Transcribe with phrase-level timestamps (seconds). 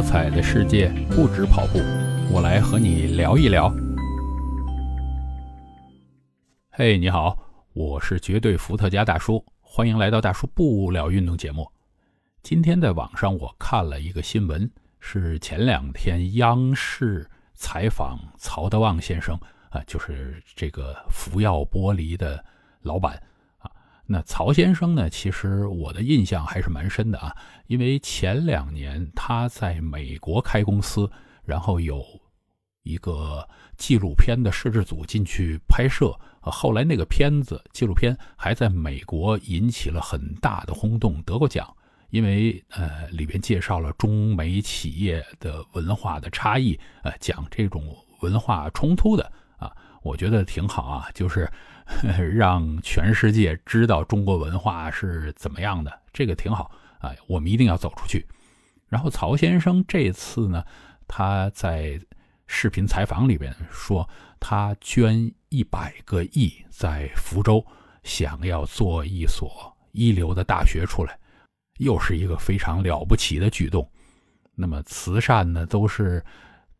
[0.00, 1.78] 多彩的世界不止跑步，
[2.32, 3.70] 我来和你聊一聊。
[6.70, 7.36] 嘿，你好，
[7.74, 11.70] 我是绝对伏特加大叔，欢迎来到大叔不聊运动节目。
[12.42, 14.70] 今天在网上我看了一个新闻，
[15.00, 19.38] 是前两天央视采访曹德旺先生
[19.68, 22.42] 啊，就是这个福耀玻璃的
[22.80, 23.22] 老板。
[24.12, 25.08] 那曹先生呢？
[25.08, 27.32] 其实我的印象还是蛮深的啊，
[27.68, 31.08] 因为前两年他在美国开公司，
[31.44, 32.04] 然后有
[32.82, 41.72] 一个纪录片的摄制组进去拍摄，后来那个片子纪录片还在美国引起了很大的轰动，得过奖，
[42.10, 49.30] 因为呃里边介绍了中美企业的文化的差异，呃讲这种文化冲突的，
[50.02, 51.50] 我觉得挺好啊，就是。
[52.36, 57.12] 让全世界知道中国文化是怎么样的，这个挺好啊！
[57.26, 58.24] 我们一定要走出去。
[58.88, 60.64] 然后曹先生这次呢，
[61.08, 62.00] 他在
[62.46, 67.66] 视频采访里边说，他捐一百个亿在福州，
[68.04, 71.18] 想要做一所一流的大学出来，
[71.78, 73.90] 又是一个非常了不起的举动。
[74.54, 76.24] 那么慈善呢，都是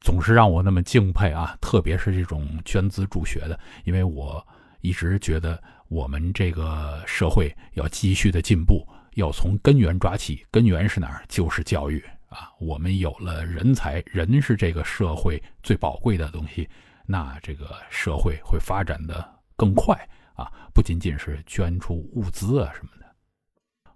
[0.00, 4.44] 总是让我那么敬佩啊，特别是这种捐资助学的，因为我。
[4.82, 8.82] 一直觉得我们这个社会要继续的进步，
[9.16, 10.42] 要从根源抓起。
[10.50, 11.22] 根源是哪儿？
[11.28, 12.50] 就是教育啊！
[12.58, 16.66] 我们有了人才，人是这个社会最宝贵的东西，
[17.04, 19.22] 那这个社会会发展的
[19.54, 19.94] 更快
[20.32, 20.50] 啊！
[20.72, 23.06] 不仅仅是捐出物资啊什么的。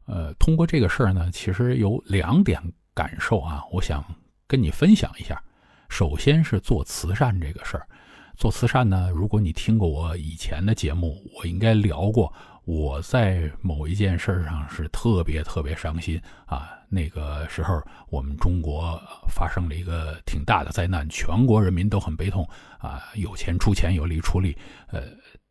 [0.05, 2.61] 呃，通过这个事儿呢，其实有两点
[2.93, 4.05] 感受啊，我想
[4.47, 5.43] 跟你分享一下。
[5.95, 7.87] 首先是做慈善这个事儿。
[8.37, 9.13] 做慈善呢？
[9.15, 16.69] 如果你听过我以前的节目，我应该聊过，我在某一件事上是特别特别伤心啊。
[16.89, 22.45] 那个时候，我们中国发生了一个挺大的灾难，全国人民都很悲痛
[22.79, 23.01] 啊。
[23.15, 24.57] 有钱出钱，有力出力。
[24.89, 25.01] 呃，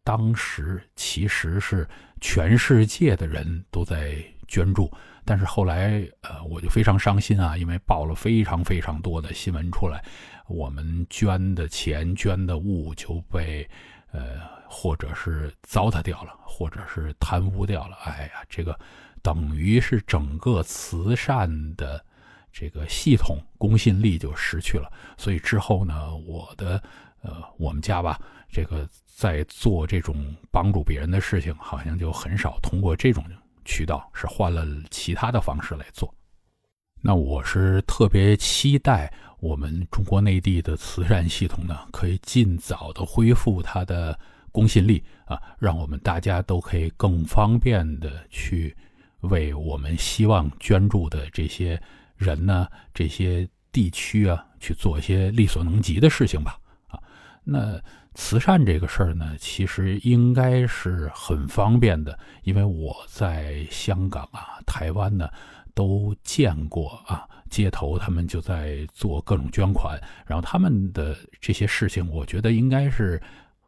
[0.03, 1.87] 当时其实是
[2.20, 4.21] 全世界的人都在
[4.53, 4.91] 捐助，
[5.25, 10.05] 但是后来呃，我就非常伤心啊，因为报了非常非常多的新闻出来。
[10.47, 13.67] 我们捐的钱、捐的物就被，
[14.11, 17.97] 呃，或者是糟蹋掉了，或者是贪污掉了。
[18.03, 18.80] 哎呀，这个
[19.23, 22.05] 等于是整个慈善的
[22.52, 24.87] 这个系统公信力就失去了。
[25.17, 26.80] 所以之后呢，我的
[27.23, 33.23] 呃，我们家吧，这个在做这种帮助别人的事情，好像就很少通过这种
[33.66, 36.14] 渠道，是换了其他的方式来做。
[37.02, 39.12] 那我是特别期待。
[39.40, 44.18] 我们中国内地的慈善系统呢，可以尽早的恢复它的
[44.54, 48.74] 公信力啊，让我们大家都可以更方便的去
[49.20, 51.78] 为我们希望捐助的这些
[52.16, 56.58] 人呢、这些地区啊，去做一些力所能及的事情吧。
[57.43, 57.80] 那
[58.14, 65.30] 慈善这个事儿呢，其实应该是很方便的，因为我在香港啊、台湾呢
[65.73, 67.27] 都见过啊。
[67.49, 73.21] 街头，他们就在做各种捐款，然后他们的这些事情，我觉得应该是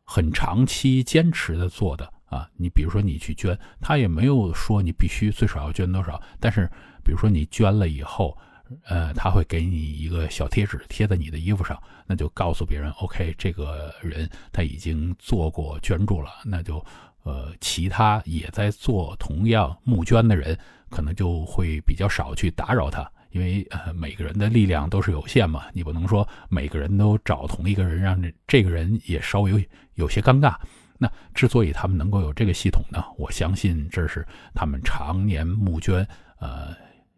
[0.03, 2.49] 很长期坚持的做的啊。
[2.57, 6.67] 你比如说，你去捐，他也没有说你必须最少要捐多少，但是
[7.03, 8.35] 比如说你捐了以后，
[8.85, 16.83] 呃，他会给你一个小贴纸贴在你的衣服上，那就告诉别人，OK，这个人他已经做过捐助了，那就
[17.23, 20.57] 呃，其他也在做同样募捐的人，
[20.89, 23.09] 可能就会比较少去打扰他。
[23.31, 29.59] 因为呃每个人的力量都是有限嘛，你不能说每个人都找同一个人，让这这个人也稍微有
[29.95, 30.55] 有些尴尬。
[30.97, 36.07] 那之所以他们能够有这个系统呢，我相信这是他们常年募捐
[36.39, 36.73] 呃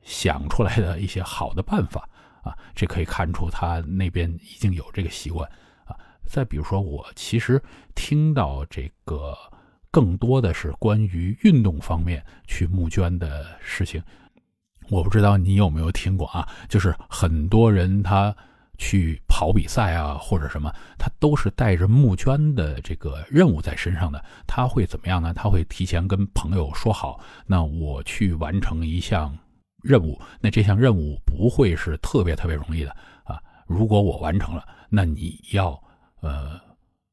[0.08, 2.08] 想出来的一些好的办法
[2.42, 2.56] 啊。
[2.74, 5.48] 这可以看出他那边已经有这个习惯
[5.84, 5.94] 啊。
[6.26, 7.62] 再比如说，我其实
[7.94, 9.36] 听到这个
[9.92, 14.02] 更多的是关于运动方面去募捐的事情。
[14.90, 16.48] 我不知道你有没有听过啊？
[16.70, 18.34] 就是很多人他
[18.78, 24.24] 去跑比赛啊，或者什么，他都是带着募捐的这个任务在身上的。
[24.46, 25.34] 他会怎么样呢？
[25.34, 29.36] 他会提前跟朋友说好，那我去完成一项
[29.88, 32.92] 任务，那这项任务不会是特别特别容易的
[33.24, 33.42] 啊。
[33.66, 35.82] 如果我完成了，那你要
[36.20, 36.60] 呃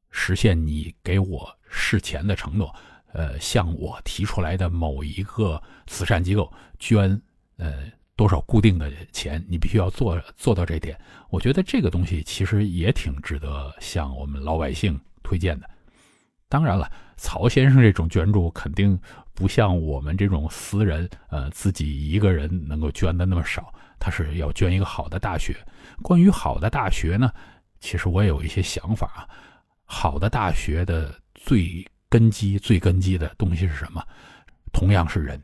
[0.09, 2.75] 实现你给我事前的承诺，
[3.13, 7.19] 呃，向我提出来的某一个慈善机构捐。
[7.57, 7.85] 呃，
[8.17, 10.99] 多少固定的钱，你必须要做做到这点。
[11.29, 15.69] 我觉得这个东西其实也挺值得向我们老百姓推荐的。
[16.49, 18.99] 当然了，曹先生这种捐助肯定
[19.35, 23.71] 不像我们这种私人，呃，自己一个人能够捐的那么少。
[23.99, 25.55] 他是要捐一个好的大学。
[26.01, 27.31] 关于好的大学呢，
[27.79, 29.29] 其实我也有一些想法啊。
[29.83, 34.01] 好的大学的最根基、最根基的东西是什么？
[34.73, 35.41] 同样是人，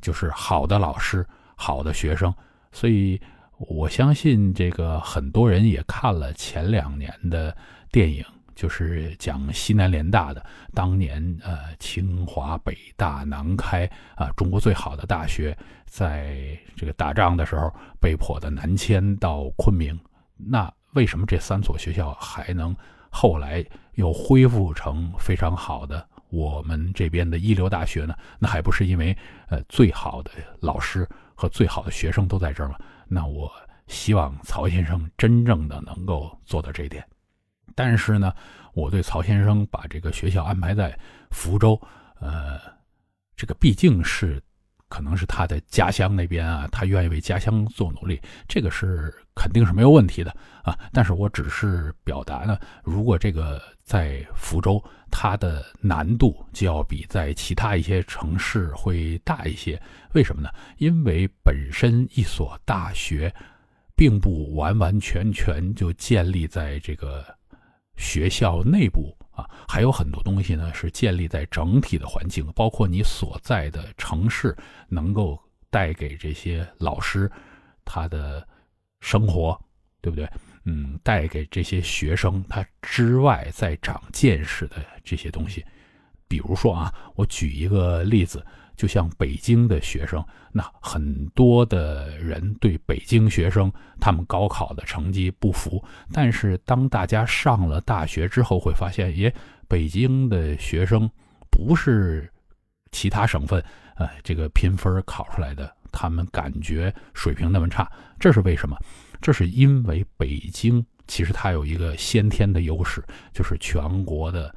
[0.00, 2.32] 就是好的老师、好的学生。
[2.72, 3.20] 所以
[3.58, 7.56] 我相信，这个很多人也看了前两年的
[7.92, 8.24] 电影。
[8.54, 15.56] 就是讲西南联大的当年，呃，清华、北大、南开啊，中国最好的大学，
[15.86, 19.98] 在这个打仗的时候被迫的南迁到昆明。
[20.36, 22.74] 那为什么这三所学校还能
[23.10, 23.64] 后来
[23.94, 28.14] 又恢复成非常好的我们这边的一流大学呢？
[28.38, 29.16] 那还不是因为
[29.48, 30.30] 呃最好的
[30.60, 32.76] 老师和最好的学生都在这儿吗？
[33.06, 33.50] 那我
[33.86, 37.04] 希望曹先生真正的能够做到这一点。
[37.74, 38.32] 但是呢，
[38.72, 40.96] 我对曹先生把这个学校安排在
[41.30, 41.80] 福州，
[42.20, 42.60] 呃，
[43.36, 44.42] 这个毕竟是
[44.88, 50.30] 可能是他的家乡那边啊，他愿意为家乡做努力，这个是肯定是没有问题的
[50.62, 50.78] 啊。
[50.92, 59.80] 但是我只是表达呢，如果这个在福州，它的难度就要比在其他一些城市会大一些。
[60.12, 60.48] 为什么呢？
[60.78, 63.34] 因为本身一所大学，
[63.96, 67.24] 并不完完全全就建立在这个。
[67.96, 74.56] 学校内部啊，还有很多东西呢，是建立在整体的环境，包括你所在的城市，
[74.88, 77.30] 能够带给这些老师
[77.84, 78.46] 他的
[79.00, 79.60] 生活，
[80.00, 80.28] 对不对？
[80.66, 85.64] 嗯，带给这些学生他之外再长见识的这些东西，
[86.34, 88.44] 比如说啊，我举一个例子。
[88.76, 90.20] 就像北京的学生，
[90.50, 95.80] 那很多的人对北京学生他们高考的成绩不服。
[96.12, 99.32] 但是当大家上了大学之后，会发现，耶，
[99.68, 101.08] 北京的学生
[101.52, 102.28] 不是
[102.90, 103.64] 其他省份，
[103.94, 107.88] 呃，这个评分考出来的，他们感觉水平那么差。
[108.18, 108.76] 这是为什么？
[109.22, 113.00] 这是因为北京其实它有一个先天的优势，
[113.32, 114.52] 就是全国的。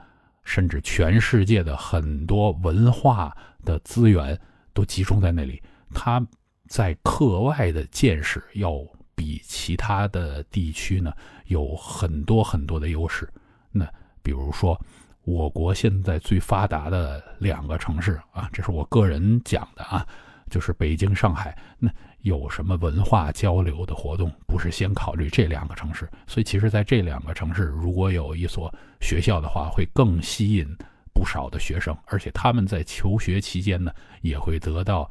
[0.48, 3.36] 甚至全世界的很多文化
[3.66, 4.40] 的资源
[4.74, 5.62] 都集中在那里，
[5.94, 6.26] 他
[6.68, 8.72] 在课外的见识要
[9.14, 11.12] 比其他的地区呢
[11.48, 13.28] 有很多很多的优势。
[13.74, 13.86] 那
[14.24, 14.80] 比如说，
[15.26, 20.08] 我国现在最发达的两个城市啊，这是我个人讲的啊，
[20.50, 21.58] 就是北京、上海。
[21.78, 21.90] 那
[22.22, 26.10] 有什么文化交流的活动，不是先考虑这两个城市？
[26.28, 30.68] 所以，其实，在这两个城市，如果有一所学校的话，会更吸引
[31.14, 33.92] 不少的学生，而且他们在求学期间呢，
[34.22, 35.10] 也会得到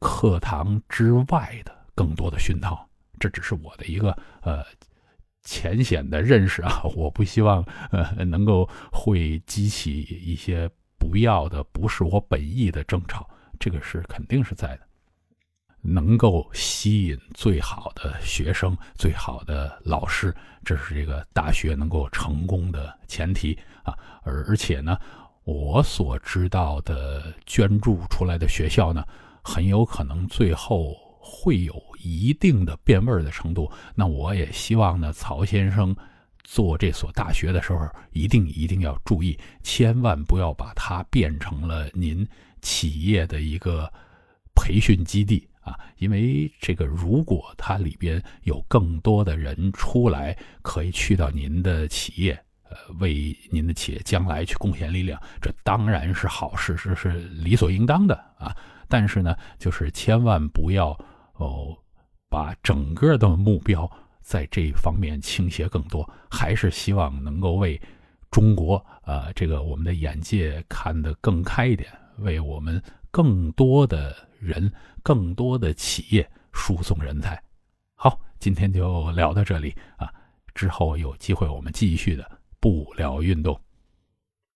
[0.00, 2.88] 课堂之外的更多的熏陶。
[3.18, 4.64] 这只是我的一个呃
[5.42, 10.68] 浅显的认识啊，我不希望呃能够会激起一些
[10.98, 13.28] 不要的、不是我本意的争吵，
[13.60, 14.80] 这个是肯定是在的。
[15.82, 23.96] 能够吸引最好的学生、最好的老师，这是这个大学能够成功的前提啊！
[24.22, 24.98] 而而且呢，
[25.44, 29.02] 我所知道的捐助出来的学校呢，
[29.42, 33.70] 很有可能最后会有一定的变味儿的程度。
[33.94, 35.96] 那我也希望呢，曹先生
[36.44, 42.28] 做这所大学的时候，一定一定要注意，千万不要把它变成了您
[42.62, 43.92] 企业的一个
[44.54, 45.46] 培训基地。
[45.60, 52.32] 啊，因为这个，如果它里边有更多的人出来，可以去到您的企业，
[52.70, 58.56] 呃，为您的企业将来去贡献力量，这当然是好事，这是理所应当的啊。
[58.88, 60.98] 但是呢，就是千万不要
[61.34, 61.76] 哦，
[62.30, 63.88] 把整个的目标
[64.22, 67.78] 在这方面倾斜更多，还是希望能够为
[68.30, 74.30] 中国啊，这个我们的眼界看得更开一点，为我们更多的。
[74.40, 74.72] 人
[75.02, 77.38] 更多的企业输送人才，
[77.94, 80.10] 好，今天就聊到这里啊，
[80.54, 82.26] 之后有机会我们继续的
[82.58, 83.60] 不聊运动。